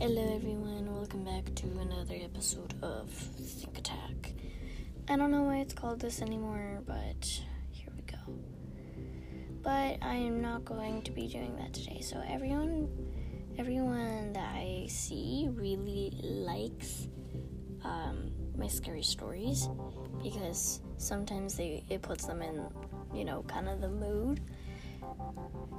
Hello, 0.00 0.34
everyone. 0.34 0.90
Welcome 0.96 1.24
back 1.24 1.54
to 1.56 1.66
another 1.78 2.14
episode 2.24 2.72
of 2.82 3.10
Think 3.10 3.76
Attack. 3.76 4.32
I 5.10 5.16
don't 5.16 5.30
know 5.30 5.42
why 5.42 5.58
it's 5.58 5.74
called 5.74 6.00
this 6.00 6.22
anymore, 6.22 6.82
but 6.86 7.42
here 7.70 7.92
we 7.94 8.00
go. 8.04 8.16
But 9.60 9.98
I 10.00 10.14
am 10.14 10.40
not 10.40 10.64
going 10.64 11.02
to 11.02 11.10
be 11.10 11.28
doing 11.28 11.54
that 11.56 11.74
today. 11.74 12.00
So 12.00 12.18
everyone, 12.26 12.88
everyone 13.58 14.32
that 14.32 14.54
I 14.54 14.86
see 14.88 15.50
really 15.50 16.14
likes 16.22 17.08
um, 17.84 18.32
my 18.56 18.68
scary 18.68 19.02
stories 19.02 19.68
because 20.22 20.80
sometimes 20.96 21.58
they 21.58 21.84
it 21.90 22.00
puts 22.00 22.24
them 22.24 22.40
in, 22.40 22.64
you 23.12 23.26
know, 23.26 23.42
kind 23.42 23.68
of 23.68 23.82
the 23.82 23.90
mood. 23.90 24.40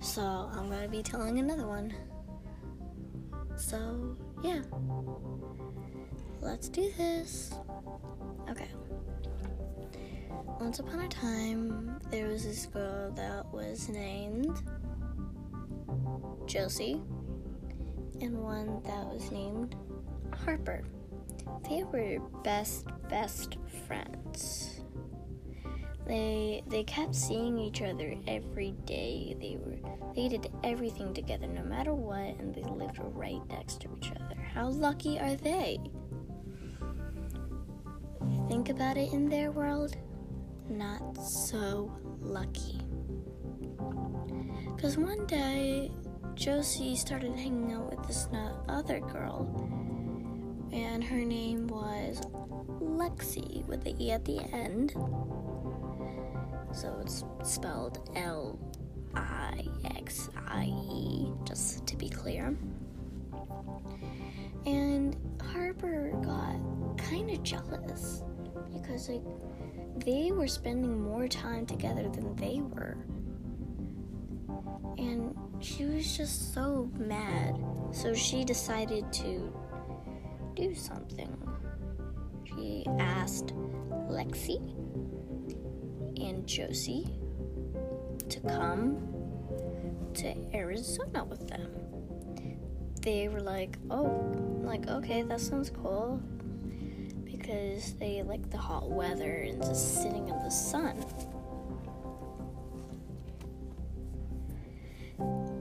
So 0.00 0.20
I'm 0.20 0.68
gonna 0.68 0.86
be 0.86 1.02
telling 1.02 1.38
another 1.38 1.66
one. 1.66 1.94
So, 3.56 4.16
yeah. 4.42 4.62
Let's 6.40 6.68
do 6.68 6.90
this. 6.96 7.54
Okay. 8.50 8.68
Once 10.60 10.78
upon 10.78 11.00
a 11.00 11.08
time, 11.08 11.98
there 12.10 12.28
was 12.28 12.44
this 12.44 12.66
girl 12.66 13.10
that 13.12 13.52
was 13.52 13.88
named 13.88 14.62
Josie, 16.46 17.00
and 18.20 18.38
one 18.38 18.82
that 18.84 19.06
was 19.06 19.30
named 19.30 19.76
Harper. 20.44 20.82
They 21.68 21.84
were 21.84 22.18
best, 22.42 22.86
best 23.08 23.56
friends. 23.86 24.81
They 26.06 26.62
they 26.66 26.82
kept 26.84 27.14
seeing 27.14 27.58
each 27.58 27.80
other 27.80 28.14
every 28.26 28.72
day. 28.86 29.36
They 29.40 29.56
were 29.56 29.78
they 30.14 30.28
did 30.28 30.50
everything 30.64 31.14
together 31.14 31.46
no 31.46 31.62
matter 31.62 31.94
what 31.94 32.38
and 32.38 32.54
they 32.54 32.62
lived 32.62 32.98
right 33.00 33.40
next 33.48 33.80
to 33.82 33.88
each 33.96 34.10
other. 34.10 34.40
How 34.54 34.68
lucky 34.68 35.18
are 35.18 35.36
they? 35.36 35.78
Think 38.48 38.68
about 38.68 38.96
it 38.96 39.12
in 39.12 39.28
their 39.28 39.52
world, 39.52 39.96
not 40.68 41.16
so 41.16 41.92
lucky. 42.20 42.80
Cuz 44.78 44.98
one 44.98 45.24
day 45.26 45.92
Josie 46.34 46.96
started 46.96 47.32
hanging 47.36 47.72
out 47.72 47.90
with 47.90 48.06
this 48.06 48.26
other 48.68 49.00
girl 49.00 49.46
and 50.72 51.04
her 51.04 51.24
name 51.24 51.66
was 51.68 52.20
Lexi 52.80 53.64
with 53.66 53.84
the 53.84 53.94
E 54.02 54.10
at 54.10 54.24
the 54.24 54.40
end 54.52 54.94
so 56.72 56.98
it's 57.00 57.24
spelled 57.42 58.10
L 58.16 58.58
I 59.14 59.64
X 59.96 60.30
I 60.46 60.64
E, 60.64 61.32
just 61.44 61.86
to 61.86 61.96
be 61.96 62.08
clear. 62.08 62.56
And 64.64 65.16
Harper 65.52 66.12
got 66.22 66.56
kind 66.96 67.30
of 67.30 67.42
jealous 67.42 68.22
because, 68.72 69.08
like, 69.08 69.22
they 70.04 70.32
were 70.32 70.46
spending 70.46 71.00
more 71.00 71.28
time 71.28 71.66
together 71.66 72.08
than 72.08 72.34
they 72.36 72.60
were. 72.60 72.96
And 74.98 75.36
she 75.60 75.84
was 75.84 76.16
just 76.16 76.54
so 76.54 76.90
mad. 76.96 77.58
So 77.90 78.14
she 78.14 78.44
decided 78.44 79.12
to 79.12 79.52
do 80.54 80.74
something. 80.74 81.36
She 82.44 82.86
asked 82.98 83.54
Lexi 84.08 84.60
and 86.32 86.46
Josie 86.46 87.06
to 88.28 88.40
come 88.40 88.96
to 90.14 90.34
Arizona 90.54 91.24
with 91.24 91.46
them. 91.48 91.70
They 93.02 93.28
were 93.28 93.40
like, 93.40 93.76
oh, 93.90 94.32
like, 94.62 94.88
okay, 94.88 95.22
that 95.22 95.40
sounds 95.40 95.70
cool. 95.70 96.20
Because 97.24 97.94
they 97.94 98.22
like 98.22 98.50
the 98.50 98.56
hot 98.56 98.90
weather 98.90 99.44
and 99.48 99.62
just 99.62 100.02
sitting 100.02 100.28
in 100.28 100.38
the 100.42 100.50
sun. 100.50 101.04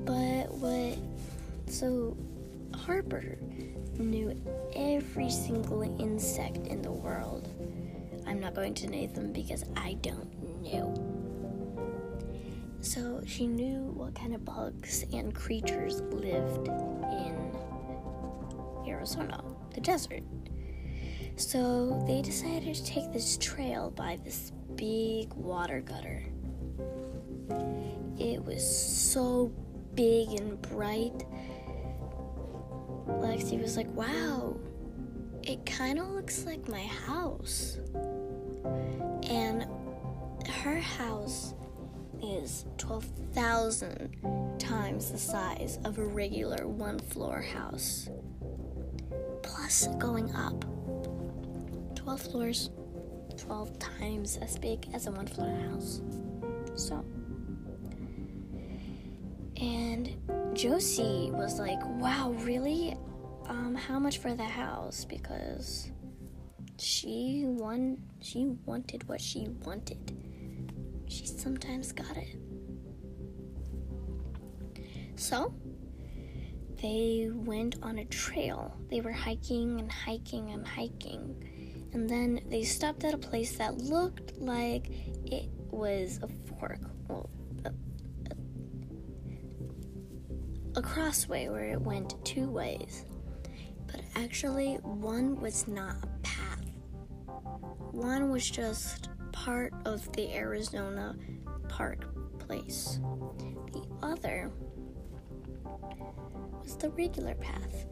But 0.06 0.52
what, 0.54 0.98
so 1.68 2.16
Harper 2.76 3.38
knew 3.98 4.40
every 4.76 5.30
single 5.30 5.81
insect 6.00 6.58
in 6.68 6.81
the 6.81 6.92
world. 6.92 7.50
I'm 8.31 8.40
not 8.40 8.56
going 8.56 8.74
to 8.75 8.88
name 8.88 9.12
them 9.14 9.34
because 9.34 9.66
I 9.75 9.97
don't 10.02 10.64
know. 10.64 10.94
So 12.80 13.22
she 13.25 13.46
knew 13.46 13.92
what 13.94 14.16
kind 14.16 14.34
of 14.34 14.46
bugs 14.46 15.03
and 15.12 15.36
creatures 15.36 16.00
lived 16.00 16.69
in 16.69 17.52
Arizona, 18.88 19.44
the 19.74 19.81
desert. 19.81 20.24
So 21.36 22.02
they 22.08 22.22
decided 22.22 22.74
to 22.74 22.86
take 22.86 23.12
this 23.12 23.38
trail 23.38 23.92
by 23.92 24.18
this 24.24 24.53
big 24.75 25.34
water 25.34 25.81
gutter. 25.81 26.24
It 28.18 28.42
was 28.46 28.63
so 28.66 29.52
big 29.94 30.40
and 30.40 30.62
bright. 30.62 31.25
Lexi 33.08 33.62
was 33.62 33.75
like, 33.75 33.94
wow, 33.94 34.56
it 35.44 35.66
kind 35.66 36.00
of 36.00 36.08
looks 36.12 36.46
like 36.46 36.69
my 36.69 36.84
house. 36.84 37.78
And 39.30 39.66
her 40.50 40.80
house 40.80 41.54
is 42.24 42.66
12,000 42.78 44.58
times 44.60 45.12
the 45.12 45.18
size 45.18 45.80
of 45.86 45.98
a 45.98 46.06
regular 46.06 46.68
one 46.68 47.00
floor 47.00 47.42
house. 47.42 48.10
Plus, 49.42 49.88
going 49.98 50.34
up 50.36 50.66
12 51.96 52.22
floors, 52.22 52.70
12 53.38 53.80
times 53.80 54.38
as 54.38 54.58
big 54.58 54.88
as 54.94 55.08
a 55.08 55.12
one 55.12 55.28
floor 55.28 55.56
house. 55.72 56.02
So, 56.76 57.04
and 59.58 60.16
Josie 60.54 61.32
was 61.34 61.60
like, 61.60 61.80
wow, 62.00 62.36
really? 62.40 62.98
Um, 63.48 63.76
how 63.76 64.00
much 64.00 64.20
for 64.20 64.34
the 64.34 64.44
house? 64.44 65.06
Because 65.06 65.92
she 67.01 67.45
won 67.47 67.97
she 68.22 68.45
wanted 68.66 69.07
what 69.07 69.19
she 69.19 69.47
wanted 69.66 70.22
she 71.12 71.25
sometimes 71.25 71.91
got 71.91 72.16
it. 72.16 72.38
So, 75.16 75.53
they 76.81 77.29
went 77.31 77.75
on 77.84 78.00
a 78.00 78.06
trail. 78.06 78.78
They 78.89 79.01
were 79.01 79.12
hiking 79.12 79.79
and 79.79 79.91
hiking 79.91 80.51
and 80.51 80.66
hiking. 80.66 81.89
And 81.94 82.09
then 82.09 82.39
they 82.47 82.63
stopped 82.63 83.03
at 83.03 83.13
a 83.13 83.18
place 83.18 83.57
that 83.57 83.78
looked 83.78 84.38
like 84.38 84.89
it 85.25 85.50
was 85.69 86.19
a 86.23 86.29
fork. 86.47 86.79
Well, 87.09 87.29
a, 87.66 87.69
a, 90.75 90.79
a 90.79 90.81
crossway 90.81 91.50
where 91.50 91.66
it 91.66 91.81
went 91.81 92.16
two 92.23 92.50
ways. 92.50 93.06
But 93.85 94.01
actually, 94.16 94.75
one 94.75 95.39
was 95.41 95.68
not 95.68 95.97
a 96.01 96.07
path, 96.23 96.50
one 97.94 98.29
was 98.31 98.50
just 98.50 99.09
part 99.31 99.74
of 99.85 100.12
the 100.13 100.34
Arizona 100.34 101.16
Park 101.68 102.06
place. 102.40 103.00
The 103.74 103.84
other 104.02 104.52
was 106.62 106.75
the 106.78 106.90
regular 106.91 107.35
path. 107.35 107.85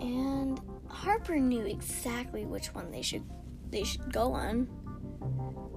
And 0.00 0.60
Harper 0.88 1.38
knew 1.38 1.66
exactly 1.66 2.44
which 2.44 2.74
one 2.74 2.90
they 2.90 3.02
should 3.02 3.24
they 3.70 3.84
should 3.84 4.12
go 4.12 4.32
on. 4.32 4.68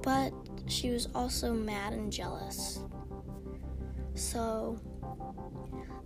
But 0.01 0.33
she 0.67 0.89
was 0.89 1.07
also 1.13 1.53
mad 1.53 1.93
and 1.93 2.11
jealous. 2.11 2.83
So 4.15 4.79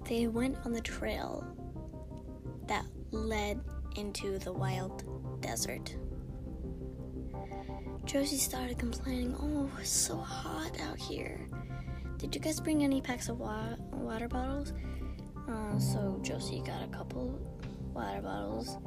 they 0.07 0.27
went 0.27 0.57
on 0.65 0.73
the 0.73 0.81
trail 0.81 1.45
that 2.67 2.85
led 3.11 3.61
into 3.95 4.37
the 4.39 4.51
wild 4.51 5.03
desert. 5.41 5.95
Josie 8.05 8.37
started 8.37 8.77
complaining, 8.79 9.35
Oh, 9.39 9.69
it's 9.79 9.89
so 9.89 10.15
hot 10.17 10.79
out 10.81 10.97
here. 10.97 11.47
Did 12.17 12.33
you 12.33 12.41
guys 12.41 12.59
bring 12.59 12.83
any 12.83 13.01
packs 13.01 13.29
of 13.29 13.39
wa- 13.39 13.75
water 13.91 14.27
bottles? 14.27 14.73
Uh, 15.47 15.77
so 15.79 16.19
Josie 16.21 16.61
got 16.65 16.83
a 16.83 16.87
couple 16.87 17.39
water 17.93 18.21
bottles. 18.21 18.77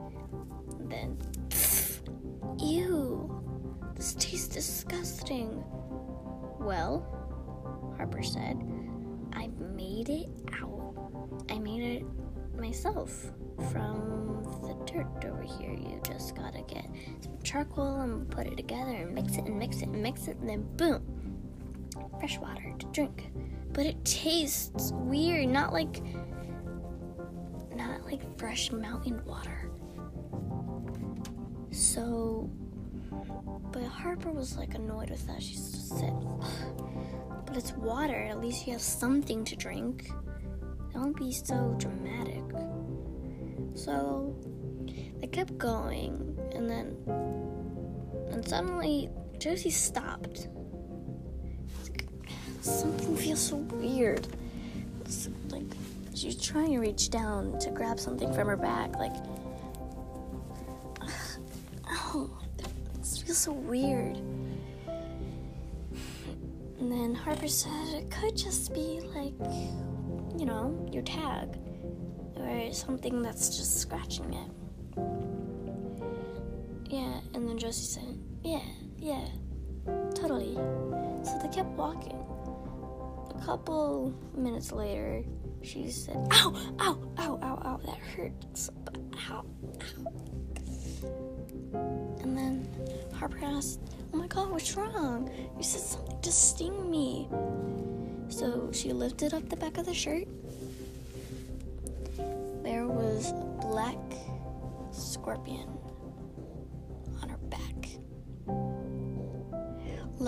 Then, 0.88 1.16
ew, 2.58 3.42
this 3.94 4.14
tastes 4.14 4.48
disgusting. 4.48 5.62
Well, 6.58 7.94
Harper 7.96 8.22
said, 8.22 8.58
I 9.32 9.48
made 9.58 10.08
it 10.08 10.28
out. 10.60 10.94
I 11.50 11.58
made 11.58 11.82
it 12.00 12.06
myself 12.58 13.30
from 13.70 14.49
here. 15.58 15.72
You 15.72 16.00
just 16.04 16.34
gotta 16.34 16.62
get 16.62 16.86
some 17.20 17.38
charcoal 17.42 18.00
and 18.00 18.28
put 18.30 18.46
it 18.46 18.56
together 18.56 18.92
and 18.92 19.14
mix 19.14 19.36
it 19.36 19.44
and 19.44 19.58
mix 19.58 19.78
it 19.82 19.88
and 19.88 20.02
mix 20.02 20.28
it, 20.28 20.36
and 20.38 20.48
then 20.48 20.62
boom, 20.76 21.02
fresh 22.18 22.38
water 22.38 22.74
to 22.78 22.86
drink. 22.86 23.30
But 23.72 23.86
it 23.86 24.04
tastes 24.04 24.92
weird, 24.94 25.48
not 25.48 25.72
like, 25.72 26.02
not 27.74 28.04
like 28.04 28.20
fresh 28.38 28.72
mountain 28.72 29.24
water. 29.24 29.70
So, 31.70 32.50
but 33.72 33.84
Harper 33.84 34.32
was 34.32 34.56
like 34.56 34.74
annoyed 34.74 35.10
with 35.10 35.26
that. 35.28 35.42
She 35.42 35.54
said, 35.54 36.12
But 37.46 37.56
it's 37.56 37.72
water, 37.72 38.14
at 38.24 38.40
least 38.40 38.66
you 38.66 38.72
have 38.72 38.82
something 38.82 39.44
to 39.44 39.56
drink. 39.56 40.10
Don't 40.92 41.16
be 41.16 41.32
so 41.32 41.74
dramatic. 41.78 42.42
So, 43.74 44.34
they 45.20 45.26
kept 45.26 45.56
going, 45.58 46.38
and 46.54 46.68
then, 46.68 46.96
and 48.30 48.46
suddenly, 48.46 49.10
Josie 49.38 49.70
stopped. 49.70 50.48
Something 52.62 53.16
feels 53.16 53.40
so 53.40 53.56
weird. 53.56 54.26
It's 55.00 55.28
like 55.50 55.64
she's 56.14 56.40
trying 56.40 56.72
to 56.72 56.78
reach 56.78 57.10
down 57.10 57.58
to 57.60 57.70
grab 57.70 57.98
something 57.98 58.32
from 58.32 58.48
her 58.48 58.56
back, 58.56 58.96
like. 58.96 59.12
Oh, 62.12 62.30
this 62.98 63.18
feels 63.18 63.38
so 63.38 63.52
weird. 63.52 64.16
And 66.78 66.90
then 66.90 67.14
Harper 67.14 67.46
said 67.46 67.88
it 67.88 68.10
could 68.10 68.36
just 68.36 68.72
be 68.72 69.00
like, 69.14 69.34
you 70.38 70.46
know, 70.46 70.88
your 70.90 71.02
tag 71.02 71.58
or 72.36 72.72
something 72.72 73.20
that's 73.22 73.56
just 73.56 73.80
scratching 73.80 74.32
it. 74.32 74.50
And 77.60 77.66
Josie 77.66 78.00
said, 78.00 78.18
yeah, 78.42 78.62
yeah, 78.96 79.26
totally. 80.14 80.54
So 81.22 81.38
they 81.42 81.48
kept 81.54 81.68
walking. 81.76 82.16
A 83.36 83.42
couple 83.44 84.14
minutes 84.34 84.72
later, 84.72 85.22
she 85.60 85.90
said, 85.90 86.16
ow, 86.30 86.54
ow, 86.80 86.98
ow, 87.18 87.38
ow, 87.42 87.62
ow, 87.62 87.80
that 87.84 87.98
hurts. 87.98 88.70
Ow, 89.28 89.28
ow. 89.34 89.44
And 92.22 92.34
then 92.34 92.66
Harper 93.12 93.40
asked, 93.44 93.80
oh 94.14 94.16
my 94.16 94.26
god, 94.26 94.50
what's 94.50 94.74
wrong? 94.74 95.30
You 95.58 95.62
said 95.62 95.82
something 95.82 96.18
to 96.18 96.32
sting 96.32 96.90
me. 96.90 97.28
So 98.30 98.70
she 98.72 98.94
lifted 98.94 99.34
up 99.34 99.50
the 99.50 99.56
back 99.56 99.76
of 99.76 99.84
the 99.84 99.92
shirt. 99.92 100.26
There 102.62 102.86
was 102.86 103.32
a 103.32 103.58
black 103.60 103.98
scorpion 104.92 105.76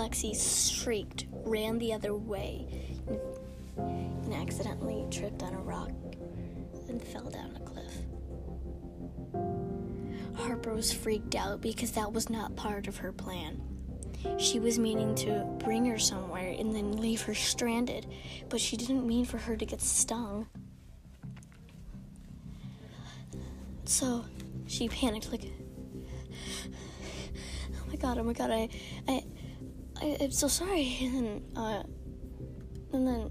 Lexi 0.02 0.34
shrieked, 0.34 1.26
ran 1.30 1.78
the 1.78 1.92
other 1.92 2.12
way, 2.12 2.66
and 3.76 4.34
accidentally 4.34 5.06
tripped 5.12 5.44
on 5.44 5.54
a 5.54 5.60
rock 5.60 5.92
and 6.88 7.00
fell 7.00 7.30
down 7.30 7.54
a 7.54 7.60
cliff. 7.60 7.98
Harper 10.34 10.74
was 10.74 10.92
freaked 10.92 11.36
out 11.36 11.60
because 11.60 11.92
that 11.92 12.12
was 12.12 12.28
not 12.28 12.56
part 12.56 12.88
of 12.88 12.96
her 12.96 13.12
plan. 13.12 13.60
She 14.38 14.58
was 14.58 14.76
meaning 14.76 15.14
to 15.16 15.44
bring 15.60 15.86
her 15.86 16.00
somewhere 16.00 16.52
and 16.58 16.74
then 16.74 16.96
leave 16.96 17.22
her 17.22 17.34
stranded, 17.34 18.08
but 18.48 18.60
she 18.60 18.76
didn't 18.76 19.06
mean 19.06 19.24
for 19.24 19.38
her 19.38 19.56
to 19.56 19.64
get 19.64 19.80
stung. 19.80 20.48
So 23.84 24.24
she 24.66 24.88
panicked, 24.88 25.30
like, 25.30 25.44
"Oh 26.66 27.86
my 27.86 27.94
god! 27.94 28.18
Oh 28.18 28.24
my 28.24 28.32
god! 28.32 28.50
I, 28.50 28.68
I, 29.06 29.22
I 30.02 30.16
am 30.20 30.30
so 30.30 30.48
sorry." 30.48 30.98
And 31.02 31.26
then, 31.26 31.42
uh, 31.56 31.82
and 32.92 33.06
then, 33.06 33.30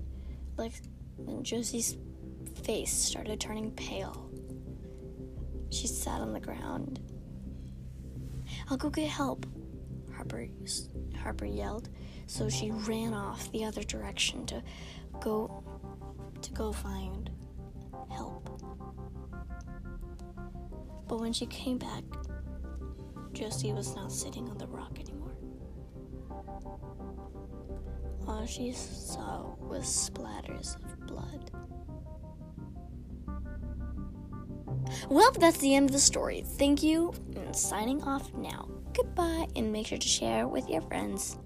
like, 0.57 0.73
then 1.19 1.43
Josie's 1.43 1.97
face 2.63 2.93
started 2.93 3.39
turning 3.39 3.71
pale. 3.71 4.31
She 5.69 5.87
sat 5.87 6.21
on 6.21 6.33
the 6.33 6.39
ground. 6.39 6.99
I'll 8.69 8.77
go 8.77 8.89
get 8.89 9.09
help. 9.09 9.45
Harper 10.15 10.47
Harper 11.21 11.45
yelled, 11.45 11.89
so 12.27 12.49
she 12.49 12.71
ran 12.71 13.13
off 13.13 13.51
the 13.51 13.65
other 13.65 13.83
direction 13.83 14.45
to 14.47 14.63
go 15.19 15.63
to 16.41 16.51
go 16.51 16.71
find 16.71 17.29
help. 18.09 18.49
But 21.07 21.19
when 21.19 21.33
she 21.33 21.45
came 21.47 21.77
back, 21.77 22.03
Josie 23.33 23.73
was 23.73 23.95
not 23.95 24.11
sitting 24.11 24.49
on 24.49 24.57
the 24.57 24.67
rock 24.67 24.99
anymore. 24.99 25.10
All 28.27 28.45
she 28.45 28.71
saw 28.71 29.55
was 29.59 29.83
splatters 29.85 30.75
of 30.83 31.07
blood. 31.07 31.51
Well, 35.09 35.31
that's 35.31 35.57
the 35.57 35.75
end 35.75 35.89
of 35.89 35.93
the 35.93 35.99
story. 35.99 36.43
Thank 36.45 36.83
you, 36.83 37.13
and 37.35 37.55
signing 37.55 38.03
off 38.03 38.33
now. 38.33 38.67
Goodbye, 38.93 39.47
and 39.55 39.71
make 39.71 39.87
sure 39.87 39.97
to 39.97 40.07
share 40.07 40.47
with 40.47 40.69
your 40.69 40.81
friends. 40.81 41.37